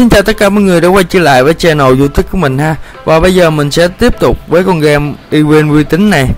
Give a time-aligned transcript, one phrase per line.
[0.00, 2.58] Xin chào tất cả mọi người đã quay trở lại với channel youtube của mình
[2.58, 2.76] ha.
[3.04, 6.28] Và bây giờ mình sẽ tiếp tục với con game Event uy tín này.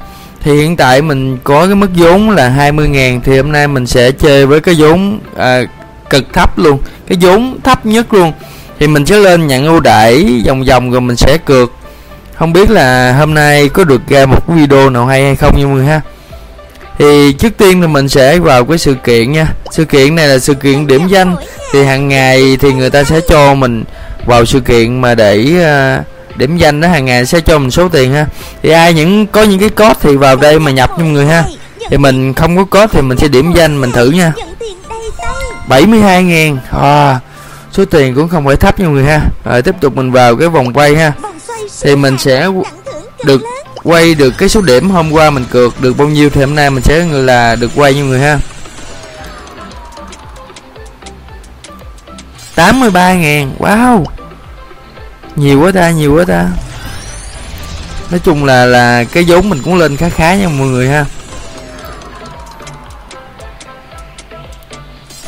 [0.40, 4.10] Thì hiện tại mình có cái mức vốn là 20.000 Thì hôm nay mình sẽ
[4.10, 5.60] chơi với cái vốn à,
[6.10, 6.78] cực thấp luôn.
[7.06, 8.32] Cái vốn thấp nhất luôn.
[8.78, 11.72] Thì mình sẽ lên nhận ưu đãi vòng vòng rồi mình sẽ cược.
[12.34, 15.66] Không biết là hôm nay có được ra một video nào hay hay không nha
[15.66, 16.00] mọi người ha
[16.98, 19.46] thì trước tiên thì mình sẽ vào cái sự kiện nha.
[19.70, 21.36] Sự kiện này là sự kiện điểm danh.
[21.72, 23.84] Thì hàng ngày thì người ta sẽ cho mình
[24.26, 25.44] vào sự kiện mà để
[26.00, 28.26] uh, điểm danh đó hàng ngày sẽ cho mình số tiền ha.
[28.62, 31.26] Thì ai những có những cái code thì vào đây mà nhập cho mọi người
[31.26, 31.44] ha.
[31.90, 34.32] Thì mình không có code thì mình sẽ điểm danh mình thử nha.
[35.68, 36.58] 72 ngàn.
[36.70, 37.18] À,
[37.72, 39.20] số tiền cũng không phải thấp nha mọi người ha.
[39.44, 41.12] Rồi tiếp tục mình vào cái vòng quay ha.
[41.82, 42.48] Thì mình sẽ
[43.24, 43.40] được
[43.84, 46.70] quay được cái số điểm hôm qua mình cược được bao nhiêu thì hôm nay
[46.70, 48.38] mình sẽ là được quay như người ha.
[52.54, 54.04] 83 ngàn Wow.
[55.36, 56.48] Nhiều quá ta nhiều quá ta.
[58.10, 61.04] Nói chung là là cái vốn mình cũng lên khá khá nha mọi người ha.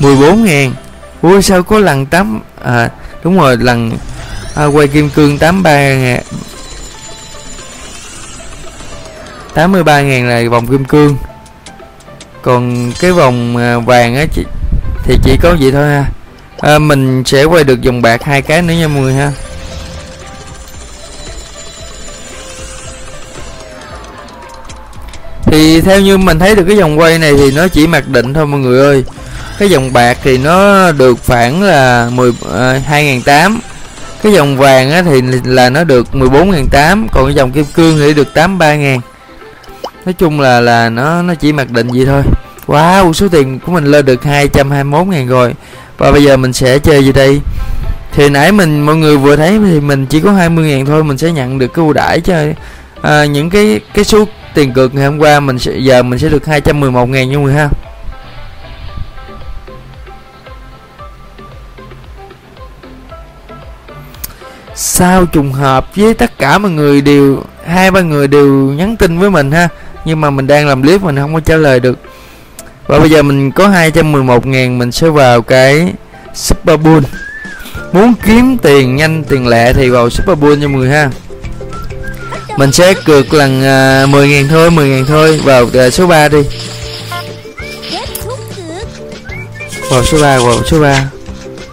[0.00, 0.74] 14 ngàn.
[1.22, 2.90] Ui sao có lần 8 À
[3.22, 3.92] đúng rồi lần
[4.54, 6.22] à, Quay kim cương 83 ngàn
[9.54, 11.16] 83.000 là vòng kim cương.
[12.42, 14.44] Còn cái vòng à, vàng á chị
[15.04, 16.04] Thì chỉ có vậy thôi ha.
[16.60, 19.32] À, Mình sẽ quay được vòng bạc hai cái nữa nha mọi người ha.
[25.44, 28.34] Thì theo như mình thấy được cái vòng quay này thì nó chỉ mặc định
[28.34, 29.04] thôi mọi người ơi.
[29.58, 33.60] Cái vòng bạc thì nó được khoảng là 10 à, 2008
[34.22, 38.14] Cái dòng vàng á thì là nó được 14.800 Còn cái dòng kim cương thì
[38.14, 39.00] được 83.000
[40.06, 42.22] nói chung là là nó nó chỉ mặc định vậy thôi.
[42.66, 45.54] Wow số tiền của mình lên được 221 ngàn rồi.
[45.98, 47.40] Và bây giờ mình sẽ chơi gì đây?
[48.12, 51.18] Thì nãy mình mọi người vừa thấy thì mình chỉ có 20 ngàn thôi mình
[51.18, 52.34] sẽ nhận được cái ưu đãi cho
[53.02, 56.28] à, những cái cái số tiền cược ngày hôm qua mình sẽ giờ mình sẽ
[56.28, 57.68] được 211 ngàn nha mọi người ha.
[64.74, 69.18] Sao trùng hợp với tất cả mọi người đều hai ba người đều nhắn tin
[69.18, 69.68] với mình ha?
[70.04, 71.98] Nhưng mà mình đang làm clip mình không có trả lời được.
[72.86, 75.92] Và bây giờ mình có 211 ngàn mình sẽ vào cái
[76.34, 77.04] Super Bull
[77.92, 81.10] Muốn kiếm tiền nhanh tiền lẹ thì vào Super Bull cho người ha.
[82.56, 85.40] Mình sẽ cược lần à, uh, 10 ngàn thôi 10 ngàn thôi.
[85.44, 86.38] Vào uh, số 3 đi.
[89.90, 91.04] Vào số 3 vào số 3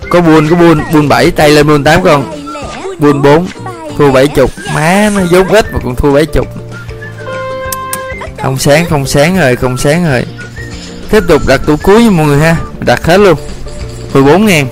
[0.09, 2.31] Có bull có bull bull 7 tay lên bull 8 con.
[2.99, 3.47] Bull 4
[3.97, 6.45] thua 70 má nó vốn ít mà còn thua 70
[8.41, 10.25] không sáng không sáng rồi, không sáng rồi.
[11.09, 12.55] Tiếp tục đặt tủ cuối nha mọi người ha.
[12.79, 13.37] Đặt hết luôn.
[14.13, 14.67] 14 ngàn.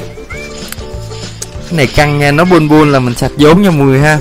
[1.69, 4.17] Cái này căng nha, nó buôn buôn là mình sạch vốn nha mọi người ha.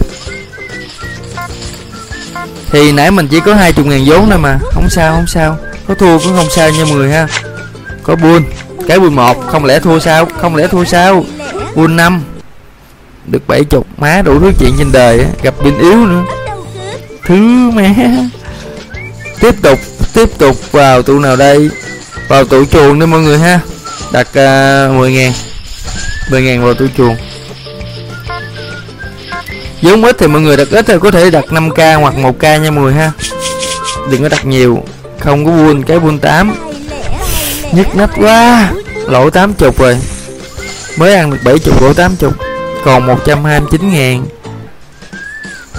[2.70, 4.58] Thì nãy mình chỉ có hai chục ngàn vốn thôi mà.
[4.72, 5.56] Không sao không sao.
[5.88, 7.26] Có thua cũng không sao nha mọi người ha.
[8.02, 8.42] Có buôn.
[8.88, 10.26] Cái buôn một, không lẽ thua sao?
[10.40, 11.24] Không lẽ thua sao?
[11.74, 12.22] Buôn năm.
[13.26, 13.86] Được bảy chục.
[13.98, 16.22] Má đủ thứ chuyện trên đời gặp bên yếu nữa.
[17.26, 17.94] Thứ mẹ
[19.40, 19.78] tiếp tục
[20.14, 21.70] tiếp tục vào tụ nào đây?
[22.28, 23.60] Vào tụ chuồng đi mọi người ha.
[24.12, 25.32] Đặt à, uh, 10 ngàn.
[26.30, 27.16] 10 ngàn vào tụ chuồng.
[29.82, 32.70] Giống ít thì mọi người đặt ít thì có thể đặt 5k hoặc 1k nha
[32.70, 33.12] mọi người ha.
[34.10, 34.84] Đừng có đặt nhiều
[35.20, 36.54] không có buôn cái buôn 8
[37.72, 38.72] nhức nách quá
[39.06, 39.98] lỗ 80 rồi.
[40.96, 42.30] Mới ăn được 70 lỗ 80
[42.84, 44.26] còn 129 ngàn.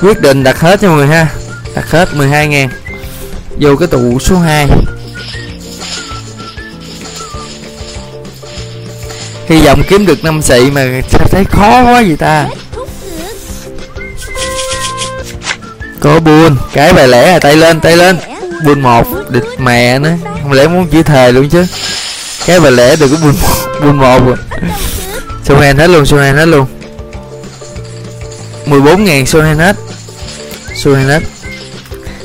[0.01, 1.27] Quyết định đặt hết cho mọi người ha.
[1.75, 2.69] Đặt hết 12 ngàn
[3.59, 4.67] vô cái tụ số 2
[9.47, 12.47] hy vọng kiếm được năm xị mà sao thấy khó quá vậy ta?
[15.99, 16.57] Có buôn.
[16.73, 18.17] Cái bài lẻ à tay lên tay lên.
[18.65, 21.65] Buôn một, địch mẹ nữa không lẽ muốn chữ thề luôn chứ?
[22.45, 23.35] Cái bài lẻ được có buôn
[23.81, 24.37] buôn một rồi.
[25.43, 26.65] Số hết luôn, số hết luôn.
[28.65, 29.75] 14 ngàn, số hết.
[30.75, 31.19] Số hết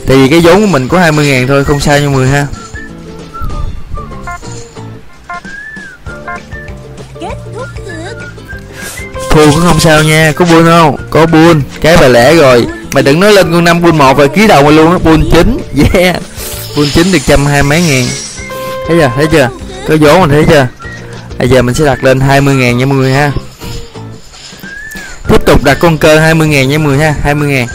[0.06, 2.46] thì cái vốn của mình có 20 ngàn thôi không sao nha mọi người ha.
[9.30, 10.96] Thua cũng không sao nha có buôn không?
[11.10, 12.66] Có buôn cái bài lẻ rồi.
[12.92, 15.30] Mày đừng nói lên con năm buôn một và ký đầu mày luôn á buôn
[15.32, 15.58] chín.
[15.94, 16.16] Yeah.
[16.76, 18.06] Buôn chín được trăm hai mấy ngàn.
[18.88, 19.10] Thấy chưa?
[19.16, 19.48] Thấy chưa?
[19.88, 20.66] Có vốn mình thấy chưa?
[21.38, 23.32] Bây giờ mình sẽ đặt lên 20 ngàn nha mọi người ha.
[25.28, 27.66] Tiếp tục đặt con cơ 20 ngàn nha mọi người ha 20 ngàn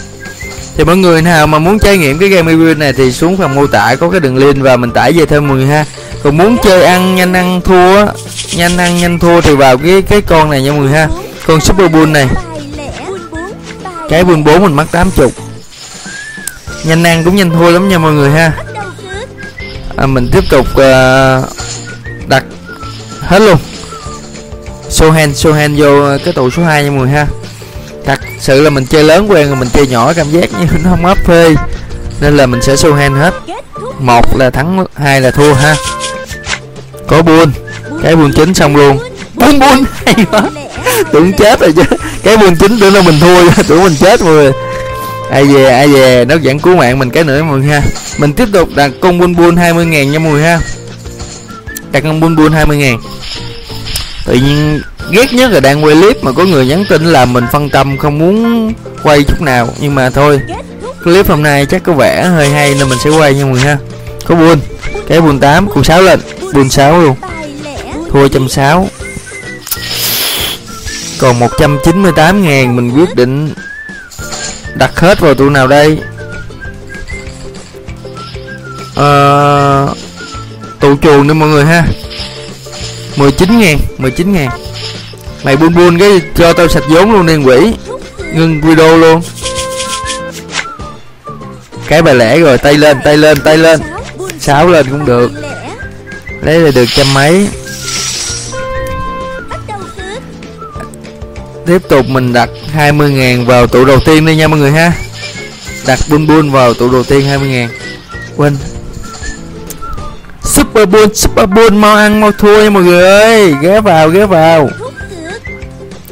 [0.79, 3.55] thì mọi người nào mà muốn trải nghiệm cái game review này thì xuống phần
[3.55, 5.85] mô tả có cái đường link và mình tải về thêm mọi người ha.
[6.23, 8.05] Còn muốn chơi ăn nhanh ăn thua
[8.55, 11.07] nhanh ăn nhanh thua thì vào cái cái con này nha mọi người ha.
[11.47, 12.27] Con super bull này.
[14.09, 15.27] Cái bull 4 mình mất 80
[16.83, 18.51] nhanh ăn cũng nhanh thua lắm nha mọi người ha.
[19.97, 21.49] À, mình tiếp tục uh,
[22.27, 22.43] đặt
[23.21, 23.57] hết luôn.
[24.89, 27.27] Show hand show hand vô cái tụ số 2 nha mọi người ha
[28.39, 31.06] sự là mình chơi lớn quen rồi mình chơi nhỏ cảm giác như nó không
[31.06, 31.56] ấp phê.
[32.21, 33.33] Nên là mình sẽ show hand hết.
[34.00, 35.75] Một là thắng hai là thua ha.
[37.07, 37.51] Có buôn.
[38.03, 39.00] Cái buôn chính xong luôn.
[39.36, 40.44] Buôn buôn hay quá.
[41.12, 41.83] Tưởng chết rồi chứ.
[42.24, 44.51] Cái buôn chính tưởng là mình thua tưởng mình chết mọi người.
[45.31, 46.25] Ai về ai về.
[46.25, 47.81] Nó vẫn cứu mạng mình cái nữa mọi người ha.
[48.18, 50.59] Mình tiếp tục đặt con buôn buôn 20 ngàn nha mọi người ha.
[51.92, 53.00] Đặt con buôn buôn 20 ngàn
[54.29, 54.81] tự nhiên
[55.11, 57.97] ghét nhất là đang quay clip mà có người nhắn tin là mình phân tâm
[57.97, 58.73] không muốn
[59.03, 59.69] quay chút nào.
[59.79, 60.41] Nhưng mà thôi
[61.03, 63.61] clip hôm nay chắc có vẻ hơi hay nên mình sẽ quay nha mọi người
[63.61, 63.77] ha.
[64.25, 64.59] Có buồn
[65.07, 66.19] cái buồn 8 cùng 6 lên
[66.53, 67.15] buồn 6 luôn.
[68.11, 68.87] Thua trăm sáu
[71.19, 73.53] còn 198 ngàn mình quyết định
[74.75, 75.99] đặt hết vào tụ nào đây?
[78.95, 79.93] Ờ, à,
[80.79, 81.83] tụ chuồng đi mọi người ha.
[83.19, 84.50] 19 ngàn 19 ngàn.
[85.44, 87.74] Mày buôn buôn cái cho tao sạch vốn luôn đi, quỷ.
[88.33, 89.21] Ngưng video luôn.
[91.88, 93.81] Cái bài lẻ rồi, tay lên tay lên tay lên.
[94.39, 95.31] Sáu lên cũng được.
[96.42, 97.48] Lấy là được trăm mấy.
[101.66, 104.92] Tiếp tục mình đặt 20 ngàn vào tụ đầu tiên đi nha mọi người ha.
[105.88, 107.69] Đặt buôn buôn vào tụ đầu tiên 20 ngàn.
[108.36, 108.57] Quên
[110.69, 113.54] super bun super bun mau ăn, mau thua nha mọi người ơi.
[113.62, 114.69] Ghé vào ghé vào.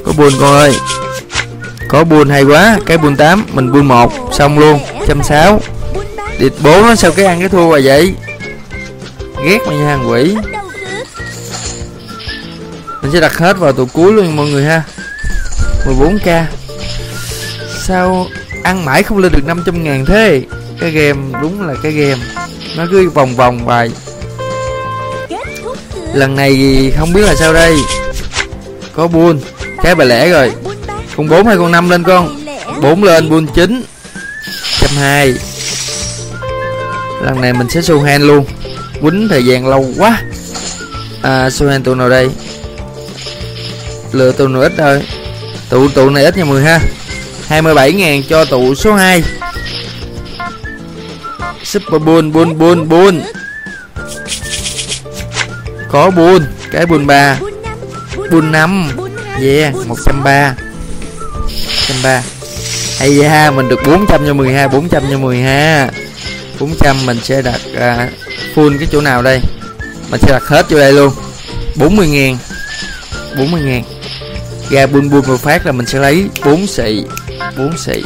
[0.05, 0.73] Có buồn con ơi.
[1.87, 2.77] Có buồn hay quá.
[2.85, 5.61] Cái buồn 8 mình buồn một, xong luôn trăm sáu
[6.39, 8.13] địt bố nó sao cái ăn cái thua rồi vậy?
[9.45, 10.35] Ghét mày nha hàng quỷ.
[13.01, 14.83] Mình sẽ đặt hết vào tụ cuối luôn mọi người ha.
[15.85, 16.43] 14k
[17.83, 18.27] sao
[18.63, 20.41] ăn mãi không lên được 500 ngàn thế?
[20.79, 22.21] Cái game đúng là cái game.
[22.77, 23.91] Nó cứ vòng vòng bài
[26.17, 27.77] lần này không biết là sao đây.
[28.93, 29.39] Có buôn
[29.83, 30.51] cái bà lẻ rồi.
[31.17, 32.45] Con bốn hay con năm lên con?
[32.81, 33.83] Bốn lên, buôn chín.
[34.79, 35.33] Trăm hai.
[37.23, 38.45] Lần này mình sẽ su hand luôn.
[39.01, 40.21] Quýnh thời gian lâu quá.
[41.21, 42.29] À su hand tụ nào đây?
[44.11, 45.03] Lựa tụ nào ít thôi.
[45.69, 46.79] Tụ tụ này ít nha mười ha.
[47.47, 49.23] 27 ngàn cho tụ số 2
[51.63, 53.19] Super Bull Bull Bull Bull
[55.89, 57.39] có buôn Cái buôn ba.
[58.31, 58.91] Buôn năm.
[59.41, 60.67] Yeah 130
[61.87, 62.21] 130
[62.99, 65.89] hay ha mình được 400 cho 12 400 cho 12
[66.59, 68.11] 400 mình sẽ đặt uh,
[68.55, 69.41] full cái chỗ nào đây?
[70.11, 71.13] Mình sẽ đặt hết vô đây luôn.
[71.75, 72.37] 40 ngàn.
[73.37, 73.83] 40 ngàn.
[74.69, 77.03] Ra buôn buôn một phát là mình sẽ lấy 4 xị
[77.57, 78.03] 4 xị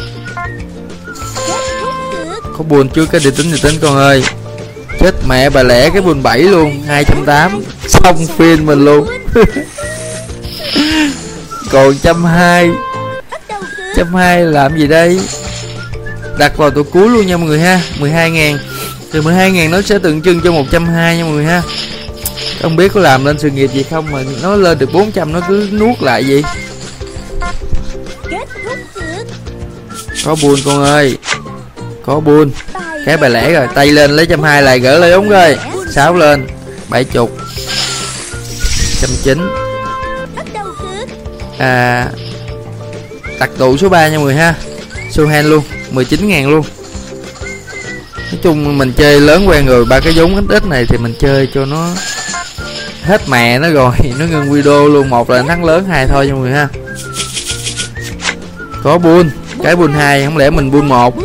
[2.62, 3.06] có buồn chưa?
[3.06, 4.24] Cái địa tính địa tính con ơi
[5.02, 9.08] chết mẹ bà lẻ cái buồn 7 luôn 280 xong phim mình luôn.
[11.72, 12.70] Còn trăm hai.
[13.96, 15.20] Trăm hai làm gì đây?
[16.38, 18.58] Đặt vào tụ cuối luôn nha mọi người ha 12 ngàn.
[19.12, 21.62] Từ 12 ngàn nó sẽ tượng trưng cho 120 nha mọi người ha.
[22.62, 25.40] Không biết có làm lên sự nghiệp gì không mà nó lên được 400 nó
[25.48, 26.44] cứ nuốt lại gì
[30.26, 31.18] có buồn con ơi,
[32.06, 32.52] có buồn
[33.06, 35.58] cái bài lẻ rồi, tay lên lấy trăm hai lại gỡ lại đúng rồi.
[35.92, 36.48] Sáu lên,
[36.90, 37.38] bảy chục.
[39.02, 39.40] Trăm chín.
[41.58, 42.08] À
[43.42, 44.54] đặt tụ số 3 nha mọi người ha.
[45.12, 46.66] Số hand luôn 19 ngàn luôn.
[48.18, 51.14] Nói chung mình chơi lớn quen rồi, ba cái vốn ít ít này thì mình
[51.20, 51.90] chơi cho nó
[53.04, 53.92] hết mẹ nó rồi.
[54.20, 56.68] Nó ngưng video luôn, một là thắng lớn, hai thôi nha mọi người ha.
[58.84, 59.30] Có buôn
[59.64, 61.16] cái buôn hai, không lẽ mình buôn một?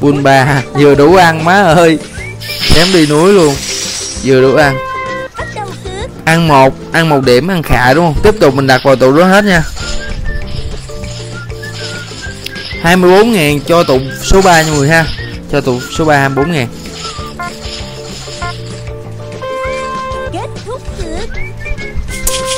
[0.00, 1.98] Buôn ba vừa đủ ăn, má ơi.
[2.74, 3.54] Ném đi núi luôn.
[4.24, 4.78] Vừa đủ ăn.
[6.24, 8.22] Ăn một ăn một điểm, ăn khạ đúng không?
[8.22, 9.62] Tiếp tục mình đặt vào tụ đó hết nha.
[12.82, 15.06] 24 ngàn cho tụ số 3 nha người ha.
[15.52, 16.68] Cho tụ số 3 24 ngàn.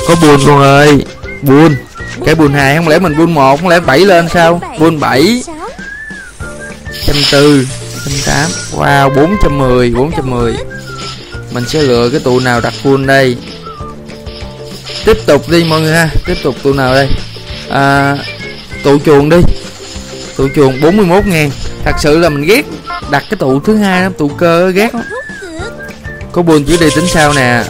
[0.07, 1.05] Có buồn con ơi.
[1.41, 1.75] Buồn.
[2.25, 4.61] Cái buồn hai không lẽ mình buôn một, không lẽ bảy lên sao?
[4.79, 5.43] Buôn bảy
[7.05, 7.67] trăm tư
[8.05, 8.49] trăm tám.
[8.75, 10.53] Wow bốn trăm mười bốn trăm mười.
[11.51, 13.37] Mình sẽ lựa cái tụ nào đặt full đây.
[15.05, 17.07] Tiếp tục đi mọi người ha tiếp tục tụ nào đây?
[17.69, 18.17] À,
[18.83, 19.37] tụ chuồng đi.
[20.35, 21.51] Tụ chuồng 41 ngàn.
[21.85, 22.65] Thật sự là mình ghét
[23.09, 25.03] đặt cái tụ thứ hai đó tụ cơ ghét lắm.
[26.31, 27.63] Có buồn chỉ đi tính sao nè?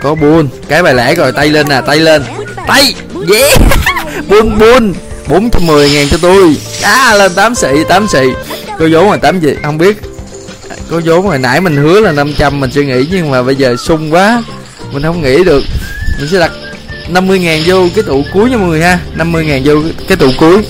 [0.00, 2.22] Có buồn cái bài lẻ rồi tay lên nè tay lên.
[2.68, 2.94] Tay
[3.30, 3.60] yeah.
[4.28, 4.94] Buôn buôn.
[5.28, 6.56] 410 ngàn cho tôi.
[6.82, 8.18] À lên 8 xị 8 xị.
[8.78, 10.02] Có vốn là 8 gì không biết.
[10.90, 13.76] Có vốn hồi nãy mình hứa là 500 Mình suy nghĩ, nhưng mà bây giờ
[13.76, 14.42] sung quá.
[14.92, 15.62] Mình không nghĩ được.
[16.18, 16.52] Mình sẽ đặt
[17.08, 18.98] 50 ngàn vô cái tụ cuối nha mọi người ha.
[19.14, 19.74] 50 ngàn vô
[20.08, 20.62] cái tụ cuối.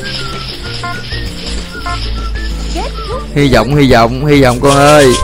[3.35, 5.15] Hy vọng hy vọng hy vọng con ơi.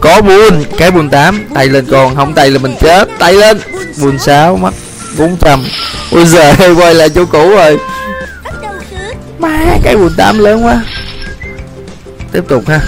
[0.00, 3.08] Có buôn Cái buôn 8 Tay lên con Không tay là mình chết.
[3.18, 3.58] Tay lên.
[4.02, 4.74] Buôn 6 mất
[5.18, 5.64] 400
[6.10, 7.78] Ôi giời quay lại chỗ cũ rồi.
[9.38, 10.82] Má, cái buôn 8 lớn quá.
[12.36, 12.80] Tiếp tục ha.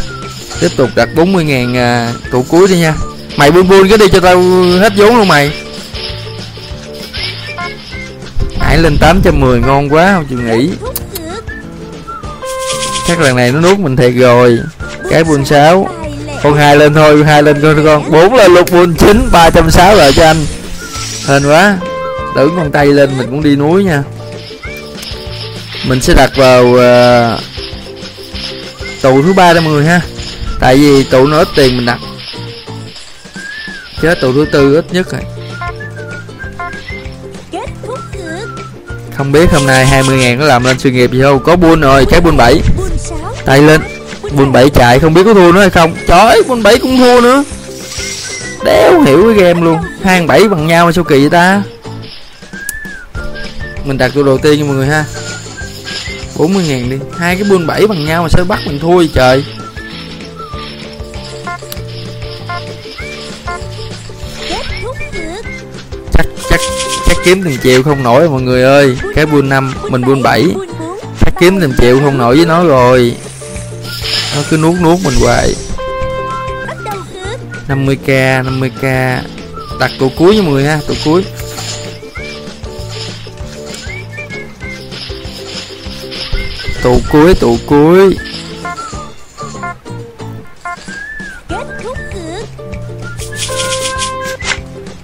[0.60, 2.94] Tiếp tục đặt 40 ngàn à, tụ cuối đi nha.
[3.36, 4.42] Mày buôn buôn cái đi cho tao
[4.80, 5.52] hết vốn luôn mày.
[8.60, 10.70] Nãy lên 810 ngon quá không chịu nghỉ.
[13.06, 14.58] Chắc lần này nó nuốt mình thiệt rồi.
[15.10, 15.88] Cái buôn 6
[16.42, 20.12] Con hai lên thôi hai lên con con bốn lên lục buôn 9 360 rồi
[20.12, 20.46] cho anh.
[21.28, 21.78] Hên quá.
[22.36, 24.02] Đỡ con tay lên mình cũng đi núi nha.
[25.86, 27.40] Mình sẽ đặt vào uh,
[29.02, 30.00] Tụ thứ ba đó mọi người ha.
[30.60, 31.98] Tại vì tụ nó ít tiền mình đặt.
[34.02, 35.22] Chết tụ thứ tư ít nhất rồi.
[39.16, 41.44] Không biết hôm nay 20 ngàn nó làm lên sự nghiệp gì không?
[41.44, 42.60] Có buôn rồi cái buôn 7
[43.44, 43.80] Tay lên.
[44.32, 45.96] Buôn 7 chạy không biết có thua nữa hay không.
[46.06, 47.44] Trời buôn 7 cũng thua nữa.
[48.64, 49.78] Đéo hiểu cái game luôn.
[50.02, 51.62] Hai bảy bằng nhau mà sao kỳ vậy ta?
[53.84, 55.04] Mình đặt tụ đầu tiên nha mọi người ha
[56.38, 56.96] 40 ngàn đi.
[57.18, 59.44] Hai cái buôn 7 bằng nhau mà sao bắt mình thua vậy trời?
[66.12, 66.60] Chắc chắc
[67.06, 68.96] chắc kiếm từng triệu không nổi mọi người ơi.
[69.14, 70.44] Cái buôn năm, mình buôn 7
[71.20, 73.14] chắc kiếm từng triệu không nổi với nó rồi.
[74.36, 75.54] Nó cứ nuốt nuốt mình hoài.
[77.68, 79.18] 50k 50k
[79.80, 81.24] đặt tụ cuối nha mọi người ha tụ cuối.
[86.82, 88.16] Tụ cuối tụ cuối.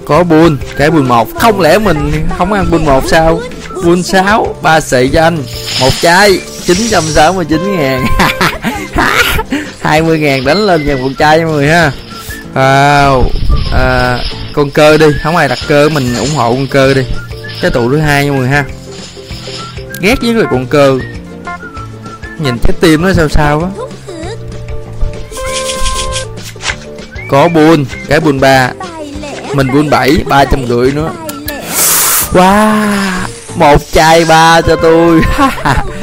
[0.04, 1.28] Có buôn cái buôn một.
[1.38, 3.40] Không lẽ mình không ăn buôn một sao?
[3.84, 5.42] Buôn sáu ba xị cho anh
[5.80, 8.06] một chai 969 ngàn.
[9.80, 11.92] 20 ngàn đánh lên dàn một chai cho mọi người ha.
[12.54, 13.24] Wow.
[13.72, 14.18] À,
[14.52, 15.06] con cơ đi.
[15.22, 17.02] Không ai đặt cơ mình ủng hộ con cơ đi.
[17.62, 18.64] Cái tụ thứ hai nha mọi người ha.
[20.00, 20.98] Ghét với người con cơ
[22.38, 23.68] nhìn cái tim nó sao sao á.
[27.28, 28.70] Có buôn cái buôn ba.
[29.54, 31.12] Mình buôn bảy, ba trăm rưỡi nữa.
[32.32, 35.20] Wow, một chai ba cho tôi.